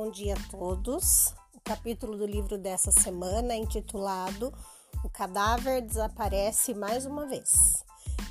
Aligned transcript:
Bom 0.00 0.12
dia 0.12 0.34
a 0.34 0.50
todos. 0.56 1.34
O 1.52 1.60
capítulo 1.60 2.16
do 2.16 2.24
livro 2.24 2.56
dessa 2.56 2.92
semana 2.92 3.52
é 3.52 3.56
intitulado 3.56 4.54
O 5.02 5.10
Cadáver 5.10 5.82
Desaparece 5.82 6.72
Mais 6.72 7.04
uma 7.04 7.26
Vez. 7.26 7.84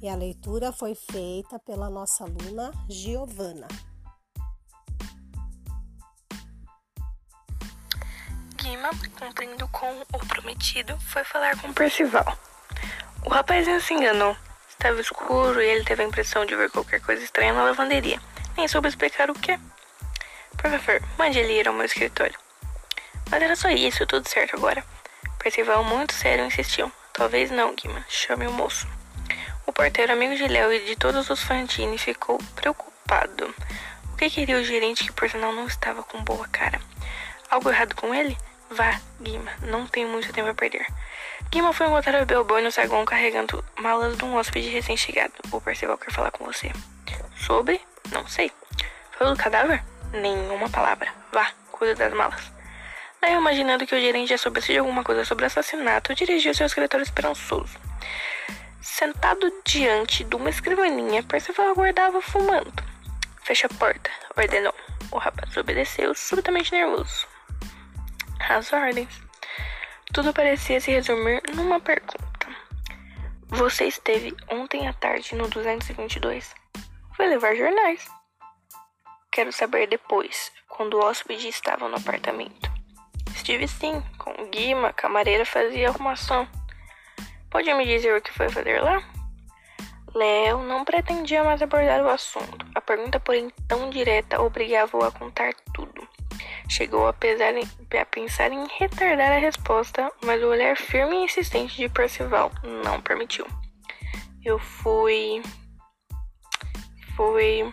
E 0.00 0.08
a 0.08 0.14
leitura 0.14 0.70
foi 0.70 0.94
feita 0.94 1.58
pela 1.58 1.90
nossa 1.90 2.22
aluna 2.22 2.70
Giovana. 2.88 3.66
Guima, 8.54 8.90
cumprindo 9.18 9.66
com 9.66 10.00
o 10.12 10.26
prometido, 10.28 10.96
foi 11.00 11.24
falar 11.24 11.60
com 11.60 11.72
Percival. 11.72 12.38
O 13.26 13.30
rapazinho 13.30 13.80
se 13.80 13.94
enganou. 13.94 14.36
Estava 14.68 15.00
escuro 15.00 15.60
e 15.60 15.66
ele 15.66 15.84
teve 15.84 16.04
a 16.04 16.06
impressão 16.06 16.46
de 16.46 16.54
ver 16.54 16.70
qualquer 16.70 17.00
coisa 17.00 17.20
estranha 17.20 17.52
na 17.52 17.64
lavanderia. 17.64 18.22
Nem 18.56 18.68
soube 18.68 18.86
explicar 18.86 19.28
o 19.28 19.34
que. 19.34 19.58
Por 20.58 20.70
favor, 20.70 21.02
mande 21.16 21.38
ele 21.38 21.60
ir 21.60 21.68
ao 21.68 21.74
meu 21.74 21.86
escritório. 21.86 22.38
Mas 23.30 23.42
era 23.42 23.56
só 23.56 23.70
isso, 23.70 24.06
tudo 24.06 24.28
certo 24.28 24.56
agora. 24.56 24.84
Percival, 25.38 25.84
muito 25.84 26.12
sério, 26.12 26.44
insistiu. 26.44 26.90
Talvez 27.12 27.50
não, 27.50 27.74
Guima. 27.74 28.04
Chame 28.08 28.46
o 28.46 28.52
moço. 28.52 28.86
O 29.66 29.72
porteiro, 29.72 30.12
amigo 30.12 30.34
de 30.34 30.48
Léo 30.48 30.72
e 30.72 30.80
de 30.80 30.96
todos 30.96 31.30
os 31.30 31.42
Fantini, 31.42 31.96
ficou 31.96 32.38
preocupado. 32.56 33.54
O 34.12 34.16
que 34.16 34.28
queria 34.28 34.58
o 34.58 34.64
gerente 34.64 35.04
que, 35.04 35.12
por 35.12 35.30
sinal, 35.30 35.52
não 35.52 35.66
estava 35.66 36.02
com 36.02 36.22
boa 36.24 36.48
cara? 36.48 36.80
Algo 37.50 37.70
errado 37.70 37.94
com 37.94 38.14
ele? 38.14 38.36
Vá, 38.70 39.00
Guima. 39.20 39.50
Não 39.62 39.86
tenho 39.86 40.08
muito 40.08 40.32
tempo 40.32 40.48
a 40.48 40.54
perder. 40.54 40.86
Guima 41.50 41.72
foi 41.72 41.86
encontrar 41.86 42.22
o 42.22 42.26
Belboy 42.26 42.62
no 42.62 42.72
saguão 42.72 43.04
carregando 43.04 43.64
malas 43.78 44.16
de 44.16 44.24
um 44.24 44.36
hóspede 44.36 44.68
recém-chegado. 44.68 45.32
O 45.52 45.60
Percival 45.60 45.96
quer 45.96 46.12
falar 46.12 46.30
com 46.30 46.44
você. 46.44 46.72
Sobre? 47.46 47.80
Não 48.10 48.26
sei. 48.26 48.50
Foi 49.16 49.32
o 49.32 49.36
cadáver? 49.36 49.82
Nenhuma 50.12 50.68
palavra. 50.70 51.12
Vá, 51.32 51.52
cuida 51.70 51.94
das 51.94 52.12
malas. 52.12 52.52
Daí, 53.20 53.34
imaginando 53.34 53.86
que 53.86 53.94
o 53.94 54.00
gerente 54.00 54.30
já 54.30 54.38
soubesse 54.38 54.72
de 54.72 54.78
alguma 54.78 55.02
coisa 55.02 55.24
sobre 55.24 55.44
o 55.44 55.46
assassinato, 55.46 56.14
dirigiu-se 56.14 56.62
ao 56.62 56.66
escritório 56.66 57.02
esperançoso. 57.02 57.78
Sentado 58.80 59.52
diante 59.64 60.24
de 60.24 60.36
uma 60.36 60.50
escrivaninha, 60.50 61.22
Percival 61.22 61.70
aguardava 61.70 62.20
fumando. 62.22 62.82
Fecha 63.42 63.66
a 63.66 63.74
porta, 63.74 64.10
ordenou. 64.36 64.74
O 65.10 65.18
rapaz 65.18 65.56
obedeceu, 65.56 66.14
subitamente 66.14 66.72
nervoso. 66.72 67.26
As 68.48 68.72
ordens. 68.72 69.20
Tudo 70.12 70.32
parecia 70.32 70.80
se 70.80 70.90
resumir 70.90 71.42
numa 71.54 71.80
pergunta. 71.80 72.28
Você 73.48 73.86
esteve 73.86 74.34
ontem 74.48 74.86
à 74.86 74.92
tarde 74.92 75.34
no 75.34 75.48
222? 75.48 76.54
Foi 77.14 77.26
levar 77.26 77.54
jornais. 77.56 78.17
Quero 79.38 79.52
saber 79.52 79.86
depois, 79.86 80.50
quando 80.66 80.94
o 80.94 81.00
hóspede 81.00 81.46
estava 81.46 81.88
no 81.88 81.94
apartamento. 81.94 82.72
Estive 83.32 83.68
sim, 83.68 84.02
com 84.18 84.32
Guima, 84.50 84.92
camareira 84.92 85.46
fazia 85.46 85.90
arrumação. 85.90 86.48
Pode 87.48 87.72
me 87.72 87.86
dizer 87.86 88.16
o 88.16 88.20
que 88.20 88.32
foi 88.32 88.48
fazer 88.48 88.82
lá? 88.82 89.00
Léo 90.12 90.64
não 90.64 90.84
pretendia 90.84 91.44
mais 91.44 91.62
abordar 91.62 92.02
o 92.02 92.08
assunto. 92.08 92.66
A 92.74 92.80
pergunta, 92.80 93.20
porém, 93.20 93.48
tão 93.68 93.88
direta, 93.90 94.42
obrigava-o 94.42 95.04
a 95.04 95.12
contar 95.12 95.54
tudo. 95.72 96.08
Chegou 96.68 97.06
a, 97.06 97.14
em, 97.22 97.96
a, 97.96 98.04
pensar 98.06 98.50
em 98.50 98.66
retardar 98.76 99.30
a 99.30 99.38
resposta, 99.38 100.10
mas 100.24 100.42
o 100.42 100.48
olhar 100.48 100.76
firme 100.76 101.14
e 101.14 101.24
insistente 101.26 101.76
de 101.76 101.88
Percival 101.88 102.50
não 102.82 103.00
permitiu. 103.00 103.46
Eu 104.44 104.58
fui. 104.58 105.40
Fui. 107.14 107.72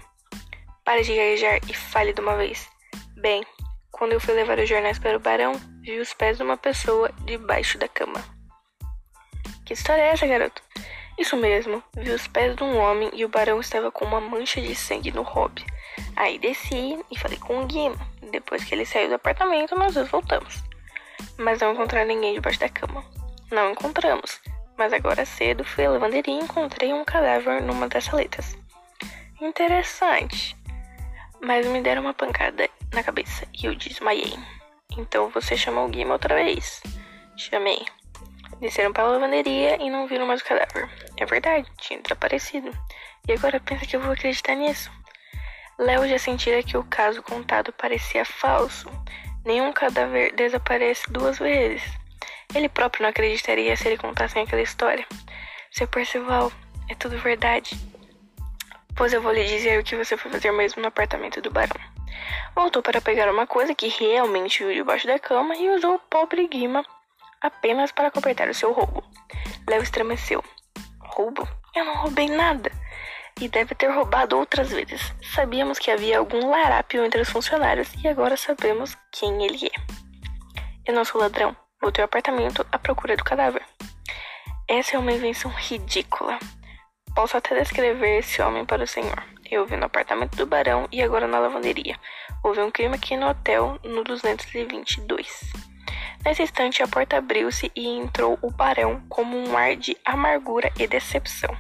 Pare 0.86 1.02
de 1.02 1.16
gaguejar 1.16 1.60
e 1.68 1.74
fale 1.74 2.14
de 2.14 2.22
uma 2.22 2.38
vez. 2.38 2.70
Bem, 3.18 3.44
quando 3.92 4.12
eu 4.12 4.20
fui 4.20 4.36
levar 4.36 4.60
os 4.60 4.70
jornais 4.70 5.00
para 5.00 5.18
o 5.18 5.20
barão, 5.20 5.54
vi 5.82 5.98
os 5.98 6.14
pés 6.14 6.38
de 6.38 6.44
uma 6.44 6.58
pessoa 6.58 7.12
debaixo 7.26 7.80
da 7.80 7.88
cama. 7.88 8.24
Que 9.66 9.74
história 9.74 10.04
é 10.04 10.08
essa, 10.10 10.28
garoto? 10.28 10.62
Isso 11.18 11.36
mesmo, 11.36 11.82
vi 11.98 12.12
os 12.12 12.28
pés 12.28 12.56
de 12.56 12.64
um 12.64 12.78
homem 12.78 13.10
e 13.14 13.26
o 13.26 13.30
barão 13.30 13.60
estava 13.60 13.92
com 13.92 14.06
uma 14.06 14.22
mancha 14.22 14.62
de 14.62 14.76
sangue 14.76 15.12
no 15.12 15.24
hobby. 15.24 15.66
Aí 16.16 16.38
desci 16.38 17.04
e 17.10 17.18
falei 17.18 17.40
com 17.40 17.64
o 17.64 17.66
Guima. 17.66 17.98
Depois 18.32 18.64
que 18.64 18.76
ele 18.76 18.86
saiu 18.86 19.10
do 19.10 19.16
apartamento, 19.16 19.76
nós 19.76 19.96
dois 19.96 20.08
voltamos. 20.08 20.64
Mas 21.36 21.62
não 21.62 21.74
encontraram 21.74 22.08
ninguém 22.08 22.36
debaixo 22.36 22.60
da 22.60 22.70
cama. 22.70 23.04
Não 23.50 23.72
encontramos. 23.72 24.40
Mas 24.78 24.94
agora 24.94 25.26
cedo 25.26 25.64
fui 25.64 25.84
à 25.84 25.90
lavanderia 25.90 26.36
e 26.36 26.44
encontrei 26.44 26.94
um 26.94 27.04
cadáver 27.04 27.60
numa 27.64 27.88
das 27.88 28.04
saletas. 28.04 28.56
Interessante 29.42 30.56
mas 31.46 31.68
me 31.68 31.82
deram 31.82 32.02
uma 32.02 32.14
pancada 32.14 32.68
na 32.92 33.04
cabeça 33.04 33.48
e 33.54 33.68
eu 33.68 33.76
desmaiei. 33.76 34.34
Então 34.98 35.30
você 35.30 35.56
chamou 35.56 35.86
o 35.86 35.90
Guima 35.90 36.14
outra 36.14 36.36
vez? 36.36 36.82
Chamei. 37.38 37.86
Desceram 38.60 38.92
para 38.92 39.04
a 39.04 39.08
lavanderia 39.08 39.82
e 39.82 39.90
não 39.90 40.08
viram 40.08 40.26
mais 40.26 40.42
o 40.42 40.46
cadáver. 40.46 40.90
É 41.18 41.26
verdade, 41.26 41.70
tinha 41.78 42.02
desaparecido. 42.02 42.72
E 43.28 43.34
agora 43.34 43.60
pensa 43.60 43.86
que 43.86 43.96
eu 43.96 44.02
vou 44.02 44.14
acreditar 44.14 44.56
nisso? 44.56 44.90
Léo 45.78 46.08
já 46.08 46.18
sentira 46.18 46.64
que 46.64 46.78
o 46.78 46.84
caso 46.84 47.22
contado 47.22 47.72
parecia 47.74 48.26
falso. 48.26 48.90
Nenhum 49.46 49.72
cadáver 49.74 50.34
desaparece 50.34 51.12
duas 51.12 51.38
vezes. 51.38 51.84
Ele 52.54 52.70
próprio 52.70 53.04
não 53.04 53.10
acreditaria 53.10 53.76
se 53.76 53.88
ele 53.88 53.98
contasse 53.98 54.40
aquela 54.40 54.62
história. 54.62 55.06
Seu 55.70 55.88
Percival, 55.88 56.52
é 56.90 56.96
tudo 56.96 57.18
verdade. 57.20 57.78
Pois 58.96 59.12
eu 59.12 59.22
vou 59.22 59.34
lhe 59.34 59.44
dizer 59.46 59.80
o 59.80 59.84
que 59.84 59.96
você 59.96 60.16
foi 60.16 60.32
fazer 60.32 60.52
mesmo 60.52 60.82
no 60.82 60.88
apartamento 60.88 61.42
do 61.42 61.52
barão. 61.52 61.76
Voltou 62.56 62.82
para 62.82 63.02
pegar 63.02 63.30
uma 63.30 63.46
coisa 63.46 63.76
que 63.76 63.88
realmente 63.88 64.64
viu 64.64 64.74
debaixo 64.74 65.06
da 65.06 65.20
cama 65.20 65.56
e 65.56 65.70
usou 65.70 65.96
o 65.96 66.00
pobre 66.00 66.48
Guima 66.48 66.84
apenas 67.42 67.92
para 67.92 68.10
completar 68.10 68.50
o 68.50 68.54
seu 68.54 68.72
roubo. 68.72 69.04
Léo 69.68 69.84
estremeceu. 69.84 70.44
Roubo? 71.00 71.48
Eu 71.76 71.86
não 71.86 71.96
roubei 71.98 72.30
nada. 72.30 72.72
E 73.40 73.50
deve 73.50 73.76
ter 73.76 73.90
roubado 73.90 74.38
outras 74.38 74.70
vezes. 74.70 75.14
Sabíamos 75.34 75.78
que 75.78 75.92
havia 75.92 76.20
algum 76.20 76.50
larápio 76.50 77.04
entre 77.04 77.22
os 77.22 77.30
funcionários 77.30 77.90
e 78.02 78.08
agora 78.08 78.38
sabemos 78.38 78.98
quem 79.12 79.46
ele 79.46 79.68
é. 79.68 79.96
Eu 80.86 80.94
não 80.94 81.04
sou 81.04 81.20
ladrão. 81.20 81.56
Voltei 81.82 82.02
ao 82.02 82.06
apartamento 82.06 82.66
à 82.72 82.80
procura 82.80 83.18
do 83.18 83.24
cadáver. 83.24 83.62
Essa 84.68 84.96
é 84.96 85.00
uma 85.00 85.12
invenção 85.12 85.52
ridícula. 85.52 86.40
Posso 87.16 87.38
até 87.38 87.58
descrever 87.58 88.20
esse 88.20 88.42
homem 88.42 88.66
para 88.66 88.84
o 88.84 88.88
senhor. 88.88 89.24
Eu 89.50 89.66
vi 89.66 89.78
no 89.78 89.86
apartamento 89.86 90.36
do 90.36 90.46
barão 90.46 90.86
e 90.92 91.02
agora 91.02 91.26
na 91.26 91.40
lavanderia. 91.40 91.96
Houve 92.44 92.60
um 92.60 92.70
crime 92.70 92.96
aqui 92.96 93.16
no 93.16 93.30
hotel 93.30 93.80
no 93.86 94.04
222. 94.04 95.54
Nesse 96.26 96.44
instante, 96.44 96.84
a 96.84 96.88
porta 96.88 97.18
abriu-se 97.18 97.72
e 97.74 97.88
entrou 97.88 98.38
o 98.42 98.52
barão 98.52 99.02
como 99.08 99.38
um 99.38 99.56
ar 99.56 99.78
de 99.78 99.96
amargura 100.04 100.72
e 100.78 100.88
decepção. 100.88 101.56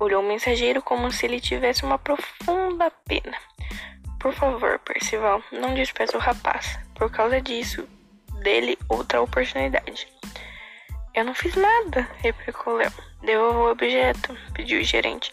Olhou 0.00 0.22
o 0.22 0.26
mensageiro 0.26 0.80
como 0.80 1.10
se 1.10 1.26
ele 1.26 1.38
tivesse 1.38 1.84
uma 1.84 1.98
profunda 1.98 2.90
pena. 3.06 3.36
Por 4.18 4.32
favor, 4.32 4.78
Percival, 4.78 5.42
não 5.52 5.74
despeça 5.74 6.16
o 6.16 6.20
rapaz. 6.20 6.78
Por 6.94 7.10
causa 7.10 7.40
disso, 7.42 7.86
dele 8.42 8.78
outra 8.88 9.20
oportunidade. 9.20 10.17
Eu 11.18 11.24
não 11.24 11.34
fiz 11.34 11.52
nada, 11.56 12.08
replicou 12.18 12.76
Léo. 12.76 12.92
Devolva 13.24 13.58
o 13.58 13.70
objeto, 13.72 14.38
pediu 14.54 14.80
o 14.80 14.84
gerente. 14.84 15.32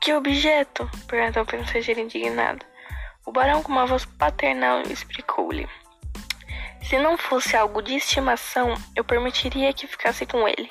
Que 0.00 0.14
objeto? 0.14 0.90
perguntou 1.06 1.44
o 1.44 1.56
mensageiro 1.58 2.00
indignado. 2.00 2.64
O 3.26 3.30
barão, 3.30 3.62
com 3.62 3.70
uma 3.70 3.84
voz 3.84 4.06
paternal, 4.06 4.80
explicou-lhe. 4.90 5.68
Se 6.84 6.96
não 6.96 7.18
fosse 7.18 7.54
algo 7.54 7.82
de 7.82 7.96
estimação, 7.96 8.76
eu 8.96 9.04
permitiria 9.04 9.74
que 9.74 9.86
ficasse 9.86 10.24
com 10.24 10.48
ele. 10.48 10.70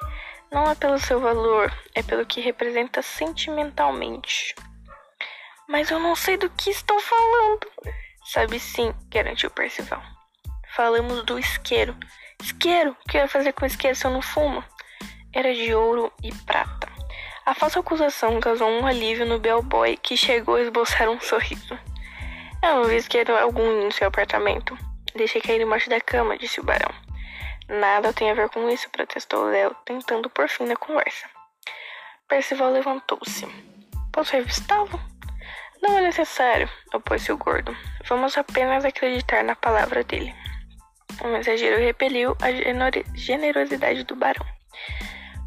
Não 0.52 0.64
é 0.64 0.74
pelo 0.74 0.98
seu 0.98 1.20
valor, 1.20 1.72
é 1.94 2.02
pelo 2.02 2.26
que 2.26 2.42
representa 2.42 3.04
sentimentalmente. 3.04 4.56
Mas 5.70 5.92
eu 5.92 6.00
não 6.00 6.16
sei 6.16 6.38
do 6.38 6.50
que 6.50 6.72
estão 6.72 7.00
falando. 7.00 7.68
Sabe 8.34 8.60
sim, 8.60 8.92
garantiu 9.12 9.52
Percival. 9.52 10.02
Falamos 10.76 11.24
do 11.24 11.38
isqueiro. 11.38 11.96
Isqueiro? 12.42 12.92
O 12.92 13.10
que 13.10 13.18
eu 13.18 13.22
ia 13.22 13.28
fazer 13.28 13.54
com 13.54 13.66
isqueiro 13.66 13.96
se 13.96 14.06
eu 14.06 14.12
não 14.12 14.22
fumo? 14.22 14.64
Era 15.34 15.54
de 15.54 15.74
ouro 15.74 16.12
e 16.24 16.34
prata. 16.46 16.88
A 17.46 17.54
falsa 17.54 17.80
acusação 17.80 18.40
causou 18.40 18.68
um 18.68 18.86
alívio 18.86 19.26
no 19.26 19.40
bellboy 19.40 19.98
que 19.98 20.18
chegou 20.18 20.56
a 20.56 20.62
esboçar 20.62 21.10
um 21.10 21.20
sorriso. 21.20 21.78
Eu 22.64 22.76
não 22.76 22.84
vi 22.86 22.96
isqueiro 22.96 23.38
algum 23.38 23.84
no 23.84 23.92
seu 23.92 24.08
apartamento. 24.08 24.78
Deixei 25.16 25.40
cair 25.42 25.62
embaixo 25.62 25.90
da 25.90 26.02
cama, 26.02 26.38
disse 26.38 26.60
o 26.60 26.64
barão. 26.64 26.94
Nada 27.68 28.14
tem 28.14 28.30
a 28.30 28.34
ver 28.34 28.50
com 28.50 28.70
isso, 28.70 28.90
protestou 28.90 29.46
Léo, 29.46 29.76
tentando 29.86 30.30
por 30.30 30.48
fim 30.50 30.66
na 30.66 30.76
conversa. 30.76 31.30
Percival 32.28 32.72
levantou-se. 32.72 33.48
Posso 34.12 34.34
revistá-lo? 34.34 35.00
Não 35.82 35.98
é 35.98 36.02
necessário, 36.02 36.70
opôs-se 36.94 37.32
o 37.32 37.38
gordo. 37.38 37.76
Vamos 38.06 38.38
apenas 38.38 38.84
acreditar 38.84 39.44
na 39.44 39.56
palavra 39.56 40.04
dele. 40.04 40.34
O 41.24 41.28
mensageiro 41.28 41.80
repeliu 41.80 42.36
a 42.42 42.48
generosidade 43.16 44.04
do 44.04 44.16
barão. 44.16 44.46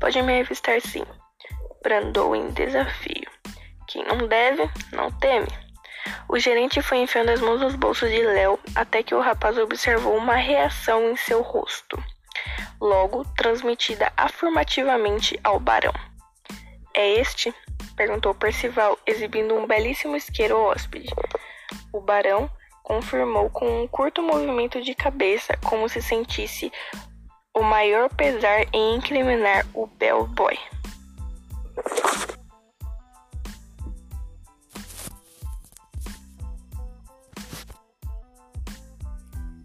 Pode 0.01 0.21
me 0.23 0.39
revistar 0.39 0.81
sim. 0.81 1.05
Brandou 1.83 2.35
em 2.35 2.49
desafio. 2.51 3.31
Quem 3.87 4.05
não 4.05 4.29
deve, 4.29 4.69
não 4.93 5.11
teme. 5.13 5.49
O 6.29 6.39
gerente 6.39 6.83
foi 6.83 6.99
enfiando 6.99 7.31
as 7.31 7.41
mãos 7.41 7.61
nos 7.61 7.75
bolsos 7.75 8.11
de 8.11 8.23
Léo 8.23 8.59
até 8.75 9.03
que 9.03 9.15
o 9.15 9.21
rapaz 9.21 9.57
observou 9.59 10.17
uma 10.17 10.37
reação 10.37 11.11
em 11.11 11.17
seu 11.17 11.43
rosto, 11.43 12.03
logo 12.81 13.25
transmitida 13.37 14.13
afirmativamente 14.17 15.39
ao 15.43 15.59
barão. 15.59 15.93
É 16.95 17.21
este? 17.21 17.55
perguntou 17.97 18.35
Percival, 18.35 18.99
exibindo 19.07 19.55
um 19.55 19.67
belíssimo 19.67 20.17
isqueiro 20.17 20.57
ao 20.57 20.65
hóspede. 20.65 21.09
O 21.93 22.01
barão 22.01 22.51
confirmou 22.89 23.51
com 23.51 23.83
um 23.83 23.87
curto 23.87 24.23
movimento 24.23 24.81
de 24.81 24.95
cabeça, 24.95 25.55
como 25.59 25.91
se 25.91 26.01
sentisse 26.01 26.73
o 27.55 27.63
maior 27.63 28.09
pesar 28.09 28.65
em 28.73 28.97
incriminar 28.97 29.67
o 29.75 29.87
bellboy. 29.87 30.59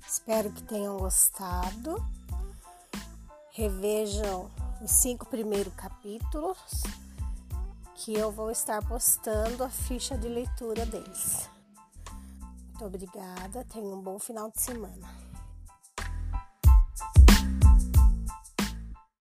Espero 0.06 0.52
que 0.52 0.64
tenham 0.64 0.98
gostado. 0.98 1.96
Revejam 3.54 4.52
os 4.82 4.92
cinco 4.92 5.28
primeiros 5.28 5.74
capítulos 5.76 6.84
que 7.96 8.14
eu 8.14 8.32
vou 8.32 8.52
estar 8.52 8.86
postando 8.86 9.64
a 9.64 9.70
ficha 9.70 10.18
de 10.18 10.28
leitura 10.28 10.86
deles. 10.86 11.50
Muito 12.74 12.86
obrigada, 12.86 13.64
tenham 13.66 13.94
um 13.94 14.02
bom 14.02 14.18
final 14.18 14.50
de 14.50 14.60
semana. 14.60 15.08